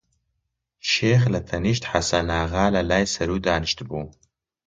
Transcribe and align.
شێخ 0.91 1.21
لەتەنیشت 1.33 1.83
حەسەناغا 1.91 2.65
لە 2.75 2.81
لای 2.89 3.05
سەروو 3.15 3.43
دانیشتبوو 3.45 4.05